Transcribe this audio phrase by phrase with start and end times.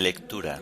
[0.00, 0.60] lectura.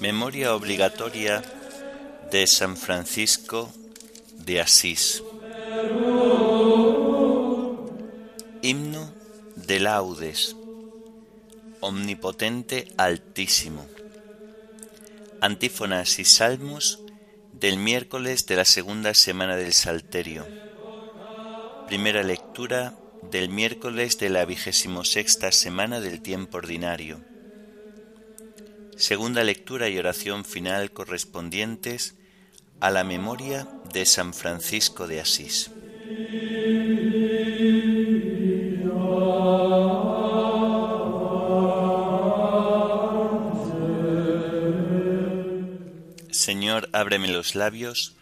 [0.00, 1.42] Memoria obligatoria
[2.30, 3.72] de San Francisco
[4.38, 5.22] de Asís.
[8.62, 9.12] Himno
[9.54, 10.56] de laudes.
[11.80, 13.86] Omnipotente Altísimo.
[15.40, 17.02] Antífonas y salmos
[17.62, 20.44] del miércoles de la segunda semana del Salterio.
[21.86, 22.98] Primera lectura
[23.30, 27.20] del miércoles de la vigésimo sexta semana del tiempo ordinario.
[28.96, 32.16] Segunda lectura y oración final correspondientes
[32.80, 35.70] a la memoria de San Francisco de Asís.
[46.72, 48.14] Señor, ábreme los labios,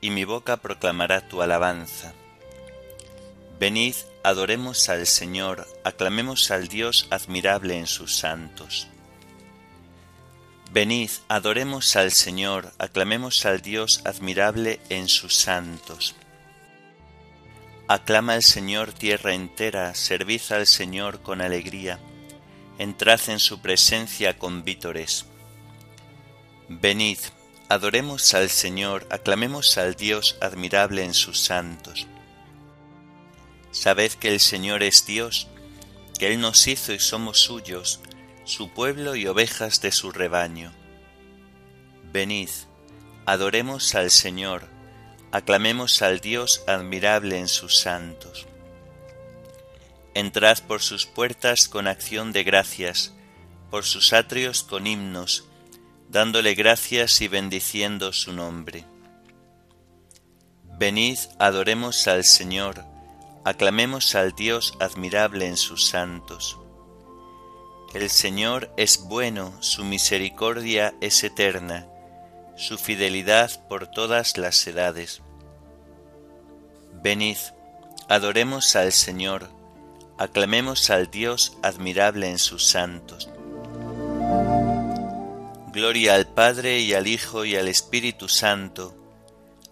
[0.00, 2.14] y mi boca proclamará tu alabanza.
[3.60, 8.88] Venid, adoremos al Señor, aclamemos al Dios admirable en sus santos.
[10.70, 16.14] Venid, adoremos al Señor, aclamemos al Dios admirable en sus santos.
[17.88, 21.98] Aclama al Señor tierra entera, servid al Señor con alegría,
[22.78, 25.26] entrad en su presencia con vítores.
[26.70, 27.18] Venid,
[27.72, 32.06] Adoremos al Señor, aclamemos al Dios admirable en sus santos.
[33.70, 35.48] Sabed que el Señor es Dios,
[36.18, 38.00] que Él nos hizo y somos suyos,
[38.44, 40.70] su pueblo y ovejas de su rebaño.
[42.12, 42.50] Venid,
[43.24, 44.68] adoremos al Señor,
[45.30, 48.46] aclamemos al Dios admirable en sus santos.
[50.12, 53.14] Entrad por sus puertas con acción de gracias,
[53.70, 55.46] por sus atrios con himnos,
[56.12, 58.84] dándole gracias y bendiciendo su nombre.
[60.78, 62.84] Venid, adoremos al Señor,
[63.44, 66.58] aclamemos al Dios admirable en sus santos.
[67.94, 71.88] El Señor es bueno, su misericordia es eterna,
[72.56, 75.22] su fidelidad por todas las edades.
[77.02, 77.38] Venid,
[78.10, 79.48] adoremos al Señor,
[80.18, 83.30] aclamemos al Dios admirable en sus santos.
[85.72, 88.94] Gloria al Padre y al Hijo y al Espíritu Santo,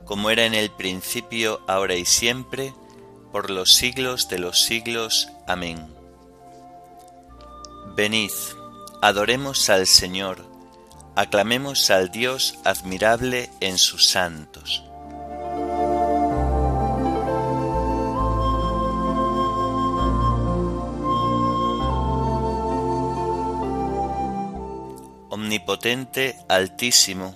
[0.06, 2.72] como era en el principio, ahora y siempre,
[3.30, 5.28] por los siglos de los siglos.
[5.46, 5.86] Amén.
[7.94, 8.30] Venid,
[9.02, 10.46] adoremos al Señor,
[11.16, 14.82] aclamemos al Dios admirable en sus santos.
[25.50, 27.34] Omnipotente, altísimo,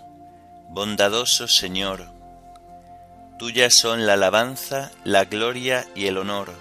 [0.69, 2.13] bondadoso Señor,
[3.41, 6.53] tuyas son la alabanza, la gloria y el honor.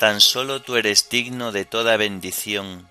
[0.00, 2.90] Tan solo tú eres digno de toda bendición,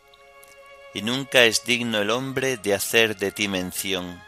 [0.93, 4.23] y nunca es digno el hombre de hacer de ti mención.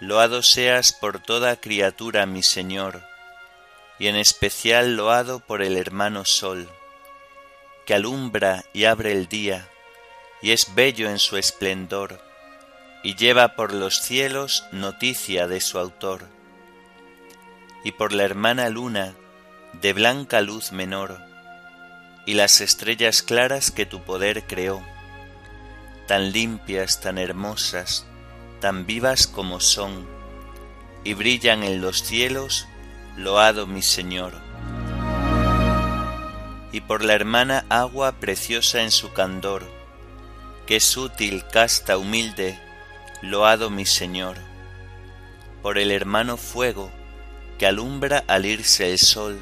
[0.00, 3.00] Loado seas por toda criatura, mi Señor,
[4.00, 6.68] y en especial loado por el hermano Sol,
[7.86, 9.68] que alumbra y abre el día,
[10.42, 12.20] y es bello en su esplendor,
[13.02, 16.26] y lleva por los cielos noticia de su autor,
[17.84, 19.14] y por la hermana luna
[19.74, 21.20] de blanca luz menor,
[22.26, 24.82] y las estrellas claras que tu poder creó,
[26.06, 28.06] tan limpias, tan hermosas,
[28.60, 30.06] tan vivas como son,
[31.04, 32.66] y brillan en los cielos,
[33.16, 34.34] loado mi Señor.
[36.72, 39.79] Y por la hermana agua preciosa en su candor,
[40.66, 42.58] que es útil, casta, humilde,
[43.22, 44.36] loado mi Señor,
[45.62, 46.90] por el hermano fuego
[47.58, 49.38] que alumbra al irse el sol,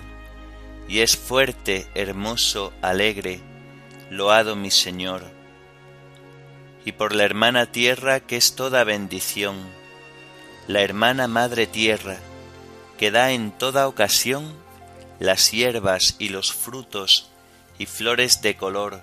[0.88, 3.40] y es fuerte, hermoso, alegre,
[4.10, 5.22] loado mi Señor,
[6.84, 9.56] y por la hermana tierra que es toda bendición,
[10.66, 12.16] la hermana madre tierra,
[12.98, 14.52] que da en toda ocasión
[15.20, 17.30] las hierbas y los frutos
[17.78, 19.02] y flores de color,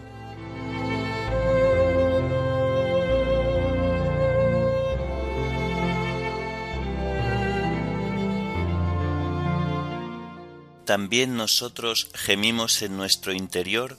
[10.91, 13.97] También nosotros gemimos en nuestro interior,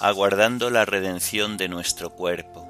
[0.00, 2.66] aguardando la redención de nuestro cuerpo.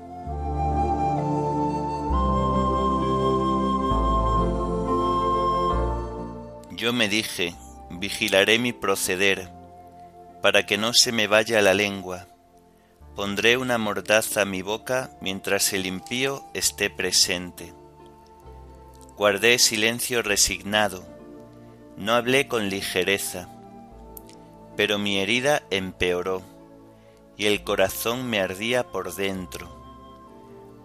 [6.73, 7.55] Yo me dije,
[7.91, 9.53] vigilaré mi proceder,
[10.43, 12.27] para que no se me vaya la lengua.
[13.15, 17.73] Pondré una mordaza a mi boca mientras el impío esté presente.
[19.17, 21.14] Guardé silencio resignado,
[21.97, 23.49] no hablé con ligereza,
[24.77, 26.43] pero mi herida empeoró
[27.37, 29.69] y el corazón me ardía por dentro.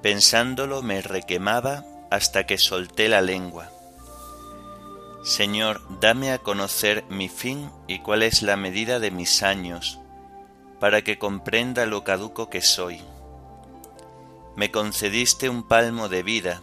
[0.02, 3.70] Pensándolo me requemaba hasta que solté la lengua.
[5.24, 10.00] Señor, dame a conocer mi fin y cuál es la medida de mis años,
[10.80, 13.02] para que comprenda lo caduco que soy.
[14.56, 16.62] Me concediste un palmo de vida,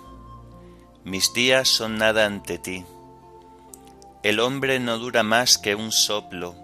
[1.05, 2.85] mis días son nada ante ti.
[4.27, 6.57] El hombre no dura más que un soplo,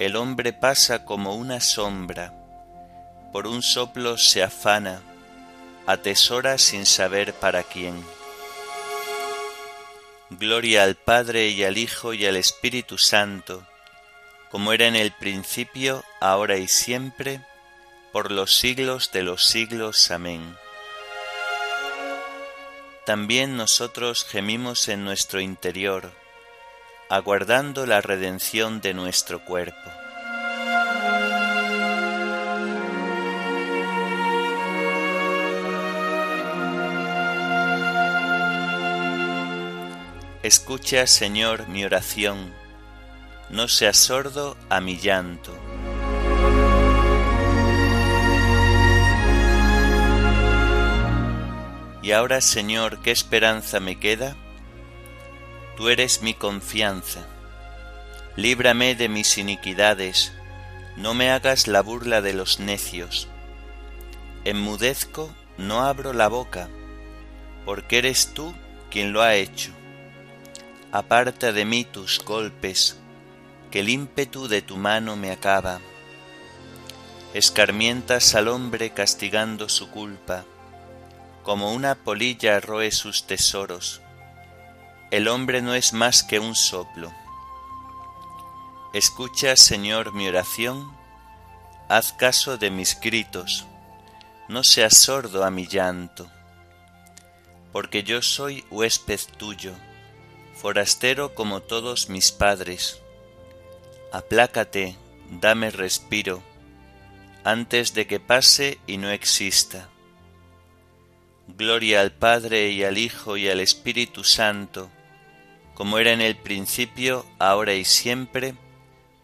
[0.00, 2.34] el hombre pasa como una sombra,
[3.30, 5.00] por un soplo se afana,
[5.86, 8.04] atesora sin saber para quién.
[10.30, 13.64] Gloria al Padre y al Hijo y al Espíritu Santo,
[14.50, 17.40] como era en el principio, ahora y siempre,
[18.10, 20.10] por los siglos de los siglos.
[20.10, 20.56] Amén.
[23.06, 26.18] También nosotros gemimos en nuestro interior,
[27.10, 29.90] aguardando la redención de nuestro cuerpo.
[40.44, 42.54] Escucha, Señor, mi oración,
[43.50, 45.52] no seas sordo a mi llanto.
[52.02, 54.36] Y ahora, Señor, ¿qué esperanza me queda?
[55.80, 57.26] Tú eres mi confianza.
[58.36, 60.30] Líbrame de mis iniquidades,
[60.98, 63.28] no me hagas la burla de los necios.
[64.44, 66.68] Enmudezco, no abro la boca,
[67.64, 68.54] porque eres tú
[68.90, 69.72] quien lo ha hecho
[70.92, 72.98] aparta de mí tus golpes,
[73.70, 75.80] que el ímpetu de tu mano me acaba.
[77.32, 80.44] Escarmientas al hombre castigando su culpa,
[81.42, 84.02] como una polilla roe sus tesoros.
[85.10, 87.12] El hombre no es más que un soplo.
[88.92, 90.92] Escucha, Señor, mi oración,
[91.88, 93.66] haz caso de mis gritos,
[94.48, 96.30] no seas sordo a mi llanto,
[97.72, 99.74] porque yo soy huésped tuyo
[100.60, 103.00] forastero como todos mis padres.
[104.12, 104.94] Aplácate,
[105.30, 106.42] dame respiro,
[107.44, 109.88] antes de que pase y no exista.
[111.48, 114.90] Gloria al Padre y al Hijo y al Espíritu Santo,
[115.80, 118.52] como era en el principio, ahora y siempre,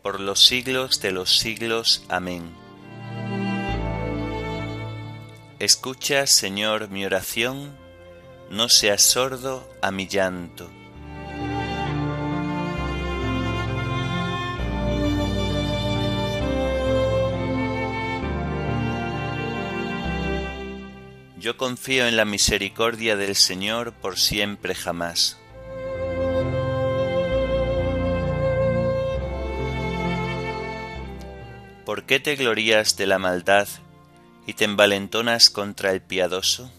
[0.00, 2.06] por los siglos de los siglos.
[2.08, 2.50] Amén.
[5.58, 7.76] Escucha, Señor, mi oración,
[8.48, 10.70] no seas sordo a mi llanto.
[21.38, 25.36] Yo confío en la misericordia del Señor por siempre jamás.
[31.86, 33.66] ¿Por qué te glorías de la maldad
[34.46, 36.70] y te envalentonas contra el piadoso?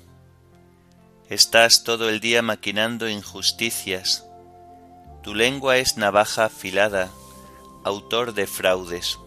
[1.29, 4.25] Estás todo el día maquinando injusticias.
[5.23, 7.09] Tu lengua es navaja afilada,
[7.83, 9.17] autor de fraudes.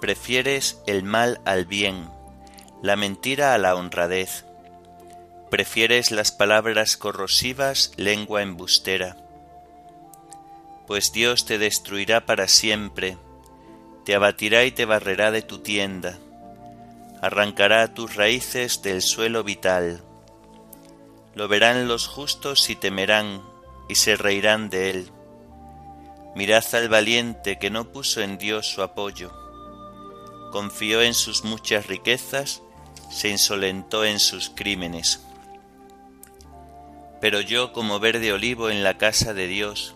[0.00, 2.16] Prefieres el mal al bien
[2.82, 4.44] la mentira a la honradez.
[5.50, 9.16] Prefieres las palabras corrosivas, lengua embustera.
[10.86, 13.18] Pues Dios te destruirá para siempre,
[14.06, 16.16] te abatirá y te barrerá de tu tienda,
[17.20, 20.00] arrancará tus raíces del suelo vital.
[21.34, 23.42] Lo verán los justos y temerán,
[23.88, 25.10] y se reirán de él.
[26.36, 29.32] Mirad al valiente que no puso en Dios su apoyo,
[30.52, 32.62] confió en sus muchas riquezas
[33.10, 35.20] se insolentó en sus crímenes.
[37.20, 39.95] Pero yo, como verde olivo en la casa de Dios,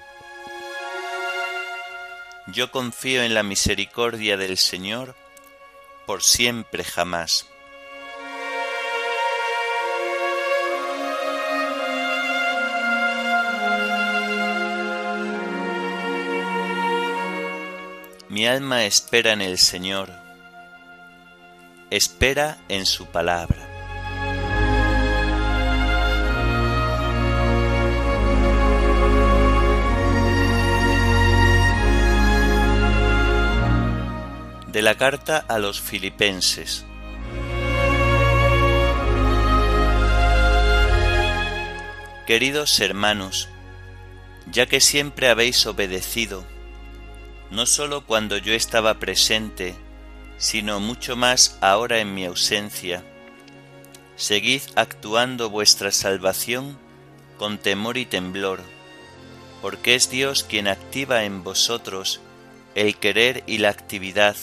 [2.53, 5.15] Yo confío en la misericordia del Señor
[6.05, 7.47] por siempre jamás.
[18.27, 20.09] Mi alma espera en el Señor,
[21.89, 23.70] espera en su palabra.
[34.81, 36.85] La carta a los filipenses.
[42.25, 43.47] Queridos hermanos,
[44.51, 46.43] ya que siempre habéis obedecido,
[47.51, 49.75] no sólo cuando yo estaba presente,
[50.39, 53.03] sino mucho más ahora en mi ausencia.
[54.15, 56.75] Seguid actuando vuestra salvación
[57.37, 58.61] con temor y temblor,
[59.61, 62.19] porque es Dios quien activa en vosotros
[62.73, 64.35] el querer y la actividad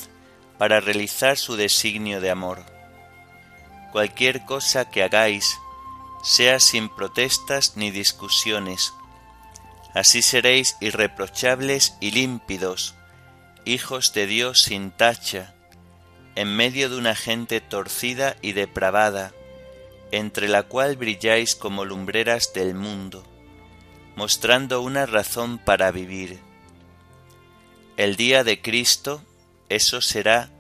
[0.59, 2.65] para realizar su designio de amor.
[3.93, 5.59] Cualquier cosa que hagáis,
[6.23, 8.93] sea sin protestas ni discusiones,
[9.95, 12.95] así seréis irreprochables y límpidos,
[13.65, 15.55] hijos de Dios sin tacha,
[16.35, 19.33] en medio de una gente torcida y depravada,
[20.11, 23.25] entre la cual brilláis como lumbreras del mundo,
[24.17, 26.41] mostrando una razón para vivir.
[27.97, 29.23] El día de Cristo,
[29.69, 30.51] eso será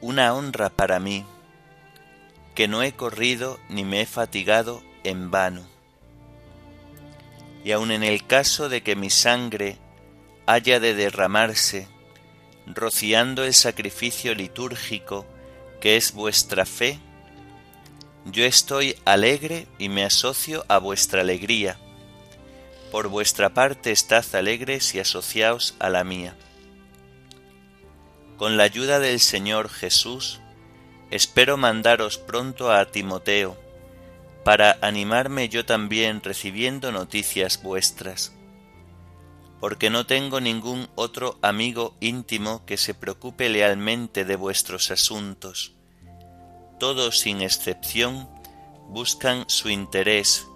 [0.00, 1.24] una honra para mí,
[2.54, 5.66] que no he corrido ni me he fatigado en vano.
[7.64, 9.78] Y aun en el caso de que mi sangre
[10.46, 11.88] haya de derramarse,
[12.66, 15.26] rociando el sacrificio litúrgico
[15.80, 16.98] que es vuestra fe,
[18.26, 21.78] yo estoy alegre y me asocio a vuestra alegría.
[22.90, 26.36] Por vuestra parte estad alegres y asociaos a la mía.
[28.44, 30.38] Con la ayuda del Señor Jesús,
[31.10, 33.56] espero mandaros pronto a Timoteo,
[34.44, 38.34] para animarme yo también recibiendo noticias vuestras
[39.60, 45.72] porque no tengo ningún otro amigo íntimo que se preocupe lealmente de vuestros asuntos.
[46.78, 48.28] Todos sin excepción
[48.90, 50.46] buscan su interés,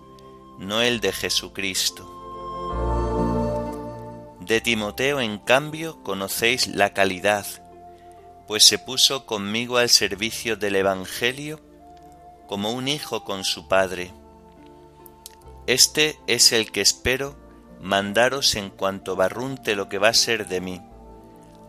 [0.59, 2.04] no el de Jesucristo.
[4.40, 7.47] De Timoteo, en cambio, conocéis la calidad,
[8.49, 11.61] pues se puso conmigo al servicio del Evangelio
[12.47, 14.11] como un hijo con su padre.
[15.67, 17.37] Este es el que espero
[17.83, 20.81] mandaros en cuanto barrunte lo que va a ser de mí,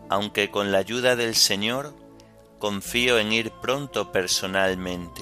[0.08, 1.94] aunque con la ayuda del Señor
[2.60, 5.22] confío en ir pronto personalmente.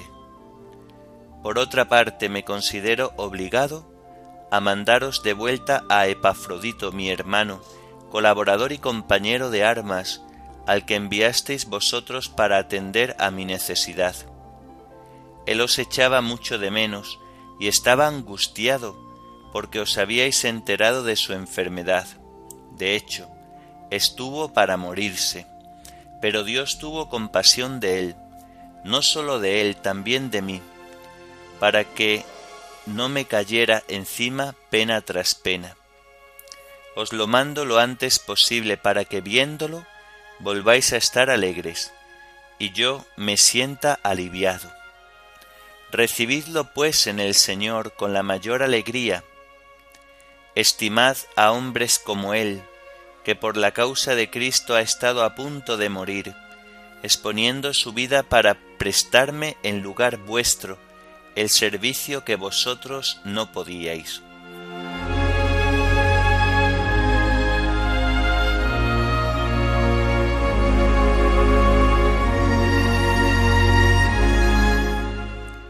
[1.42, 3.84] Por otra parte, me considero obligado
[4.52, 7.60] a mandaros de vuelta a Epafrodito, mi hermano,
[8.10, 10.22] colaborador y compañero de armas,
[10.68, 14.14] al que enviasteis vosotros para atender a mi necesidad.
[15.46, 17.18] Él os echaba mucho de menos
[17.58, 18.94] y estaba angustiado
[19.50, 22.06] porque os habíais enterado de su enfermedad.
[22.72, 23.30] De hecho,
[23.90, 25.46] estuvo para morirse,
[26.20, 28.16] pero Dios tuvo compasión de él,
[28.84, 30.60] no sólo de él, también de mí,
[31.58, 32.26] para que
[32.84, 35.78] no me cayera encima pena tras pena.
[36.94, 39.86] Os lo mando lo antes posible para que viéndolo
[40.38, 41.92] volváis a estar alegres,
[42.58, 44.70] y yo me sienta aliviado.
[45.90, 49.24] Recibidlo pues en el Señor con la mayor alegría,
[50.58, 52.60] Estimad a hombres como él,
[53.22, 56.34] que por la causa de Cristo ha estado a punto de morir,
[57.04, 60.76] exponiendo su vida para prestarme en lugar vuestro
[61.36, 64.20] el servicio que vosotros no podíais.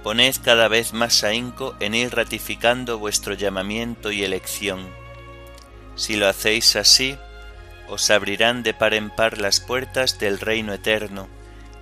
[0.02, 4.88] Poned cada vez más ahínco en ir ratificando vuestro llamamiento y elección.
[5.96, 7.18] Si lo hacéis así,
[7.88, 11.28] os abrirán de par en par las puertas del reino eterno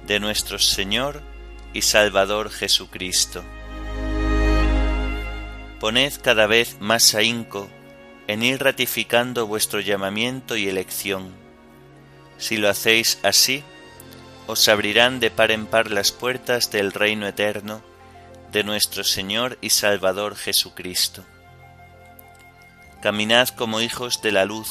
[0.07, 1.21] de nuestro Señor
[1.73, 3.45] y Salvador Jesucristo.
[5.81, 7.69] Poned cada vez más ahínco
[8.29, 11.33] en ir ratificando vuestro llamamiento y elección.
[12.39, 13.63] Si lo hacéis así,
[14.47, 17.83] os abrirán de par en par las puertas del reino eterno
[18.57, 21.27] de nuestro Señor y Salvador Jesucristo.
[23.03, 24.71] Caminad como hijos de la luz,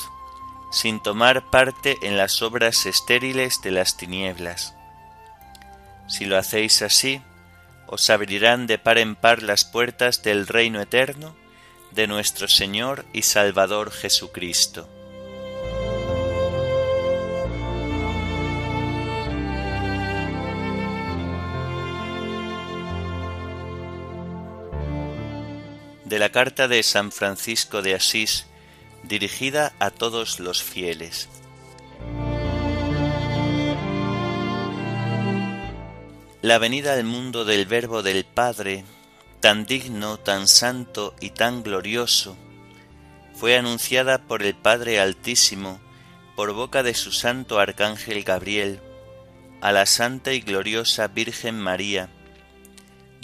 [0.72, 4.74] sin tomar parte en las obras estériles de las tinieblas.
[6.08, 7.22] Si lo hacéis así,
[7.86, 11.36] os abrirán de par en par las puertas del reino eterno
[11.92, 14.90] de nuestro Señor y Salvador Jesucristo.
[26.06, 28.46] De la carta de San Francisco de Asís,
[29.04, 31.30] dirigida a todos los fieles.
[36.42, 38.86] La venida al mundo del Verbo del Padre,
[39.40, 42.38] tan digno, tan santo y tan glorioso,
[43.34, 45.80] fue anunciada por el Padre Altísimo
[46.36, 48.80] por boca de su santo Arcángel Gabriel
[49.62, 52.10] a la santa y gloriosa Virgen María,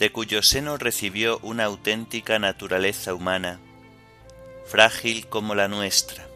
[0.02, 3.60] de cuyo seno recibió una auténtica naturaleza humana,
[4.66, 6.28] frágil como la nuestra.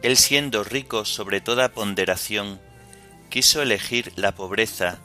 [0.00, 2.58] Él siendo rico sobre toda ponderación,
[3.28, 5.00] quiso elegir la pobreza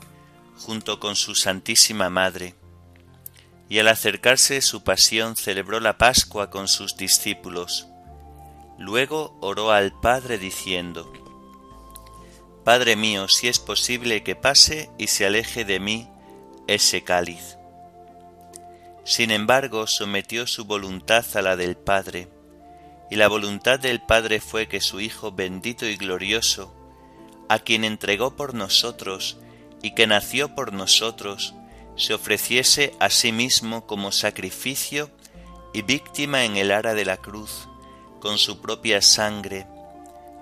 [0.60, 2.56] junto con su Santísima Madre,
[3.68, 7.86] y al acercarse su pasión celebró la Pascua con sus discípulos.
[8.80, 11.12] Luego oró al Padre diciendo,
[12.64, 16.11] Padre mío, si es posible que pase y se aleje de mí
[16.74, 17.58] ese cáliz.
[19.04, 22.28] Sin embargo, sometió su voluntad a la del Padre,
[23.10, 26.74] y la voluntad del Padre fue que su Hijo bendito y glorioso,
[27.50, 29.38] a quien entregó por nosotros
[29.82, 31.54] y que nació por nosotros,
[31.98, 35.10] se ofreciese a sí mismo como sacrificio
[35.74, 37.68] y víctima en el ara de la cruz,
[38.20, 39.68] con su propia sangre,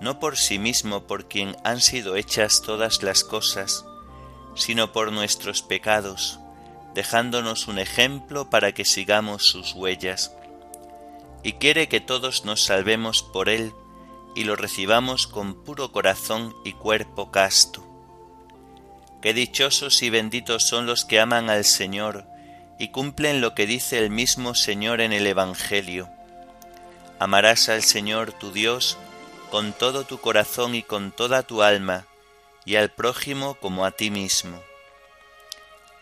[0.02, 3.86] no por sí mismo por quien han sido hechas todas las cosas,
[4.60, 6.40] sino por nuestros pecados,
[6.94, 10.34] dejándonos un ejemplo para que sigamos sus huellas.
[11.44, 13.74] Y quiere que todos nos salvemos por él
[14.36, 17.90] y lo recibamos con puro corazón y cuerpo casto
[19.22, 22.26] Qué dichosos y benditos son los que aman al Señor
[22.80, 26.10] y cumplen lo que dice el mismo Señor en el Evangelio.
[27.20, 28.98] Amarás al Señor tu Dios
[29.52, 32.06] con todo tu corazón y con toda tu alma,
[32.66, 34.64] y al prójimo como a ti mismo.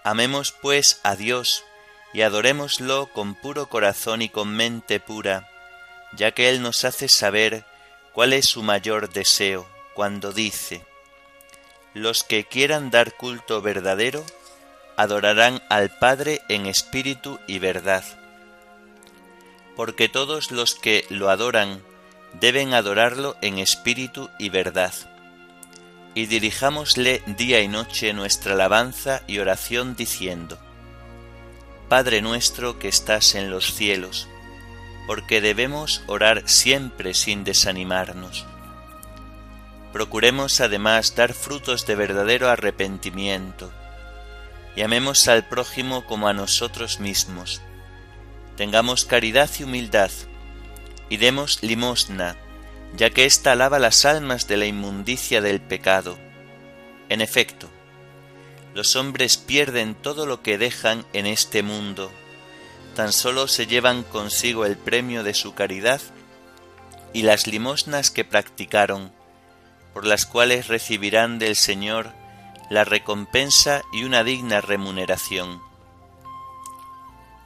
[0.03, 1.63] Amemos pues a Dios
[2.13, 5.49] y adorémoslo con puro corazón y con mente pura,
[6.13, 7.65] ya que Él nos hace saber
[8.13, 10.85] cuál es su mayor deseo cuando dice,
[11.93, 14.23] los que quieran dar culto verdadero,
[14.95, 18.03] adorarán al Padre en espíritu y verdad.
[19.75, 21.83] Porque todos los que lo adoran
[22.39, 24.93] deben adorarlo en espíritu y verdad.
[26.13, 30.57] Y dirijámosle día y noche nuestra alabanza y oración diciendo,
[31.89, 34.27] Padre nuestro que estás en los cielos,
[35.05, 38.45] porque debemos orar siempre sin desanimarnos
[39.97, 43.71] Procuremos además dar frutos de verdadero arrepentimiento
[44.75, 47.61] y amemos al prójimo como a nosotros mismos.
[48.57, 50.11] Tengamos caridad y humildad
[51.09, 52.35] y demos limosna,
[52.95, 56.17] ya que ésta lava las almas de la inmundicia del pecado.
[57.09, 57.69] En efecto,
[58.73, 62.11] los hombres pierden todo lo que dejan en este mundo,
[62.95, 66.01] tan solo se llevan consigo el premio de su caridad
[67.13, 69.11] y las limosnas que practicaron,
[69.93, 72.13] por las cuales recibirán del Señor
[72.69, 75.61] la recompensa y una digna remuneración.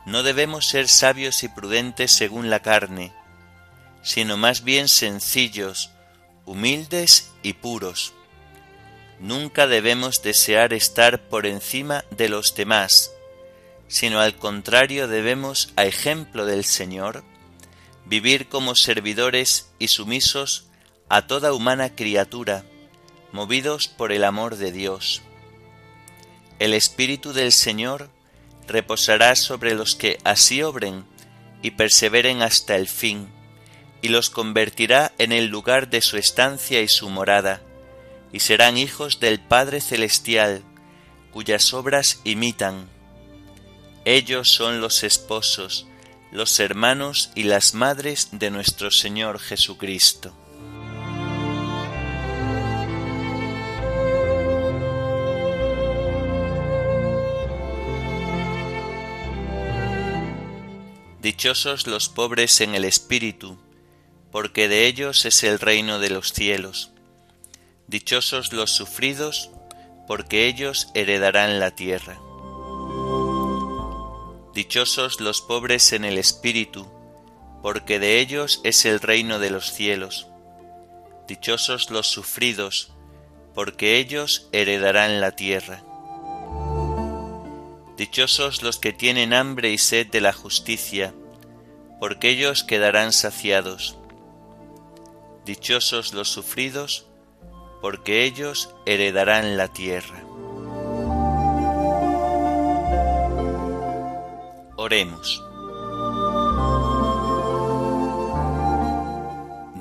[0.06, 3.14] No debemos ser sabios y prudentes según la carne,
[4.02, 5.92] sino más bien sencillos,
[6.46, 8.14] humildes y puros.
[9.20, 13.12] Nunca debemos desear estar por encima de los demás,
[13.88, 17.24] sino al contrario debemos, a ejemplo del Señor,
[18.06, 20.66] vivir como servidores y sumisos
[21.10, 22.64] a toda humana criatura,
[23.32, 25.22] movidos por el amor de Dios.
[26.58, 28.10] El Espíritu del Señor
[28.68, 31.06] reposará sobre los que así obren
[31.62, 33.28] y perseveren hasta el fin,
[34.02, 37.62] y los convertirá en el lugar de su estancia y su morada,
[38.34, 40.64] y serán hijos del Padre Celestial,
[41.32, 42.90] cuyas obras imitan.
[44.06, 45.88] Ellos son los esposos,
[46.32, 50.36] los hermanos y las madres de nuestro Señor Jesucristo.
[61.22, 63.60] Dichosos los pobres en el espíritu,
[64.32, 66.92] porque de ellos es el reino de los cielos.
[67.88, 69.52] Dichosos los sufridos,
[70.08, 72.20] porque ellos heredarán la tierra.
[74.54, 76.88] Dichosos los pobres en el espíritu,
[77.62, 80.28] porque de ellos es el reino de los cielos.
[81.28, 82.94] Dichosos los sufridos,
[83.54, 85.84] porque ellos heredarán la tierra.
[87.98, 91.14] Dichosos los que tienen hambre y sed de la justicia,
[92.00, 93.98] porque ellos quedarán saciados.
[95.46, 97.06] Dichosos los sufridos,
[97.82, 100.24] porque ellos heredarán la tierra.
[104.78, 105.44] Oremos.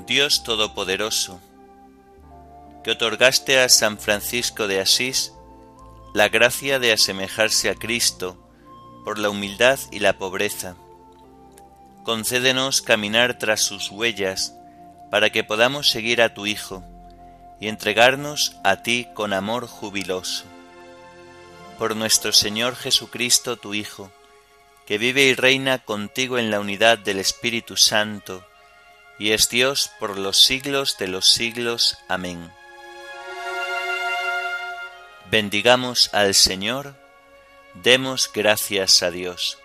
[0.07, 1.39] Dios Todopoderoso,
[2.83, 5.33] que otorgaste a San Francisco de Asís
[6.13, 8.37] la gracia de asemejarse a Cristo
[9.05, 10.75] por la humildad y la pobreza.
[12.03, 14.53] Concédenos caminar tras sus huellas
[15.11, 16.83] para que podamos seguir a tu Hijo
[17.59, 20.45] y entregarnos a ti con amor jubiloso.
[21.77, 24.11] Por nuestro Señor Jesucristo, tu Hijo,
[24.87, 28.43] que vive y reina contigo en la unidad del Espíritu Santo,
[29.19, 31.99] y es Dios por los siglos de los siglos.
[32.07, 32.51] Amén.
[35.29, 36.95] Bendigamos al Señor,
[37.75, 39.60] demos gracias a Dios.